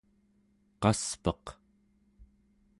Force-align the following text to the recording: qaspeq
qaspeq 0.81 1.43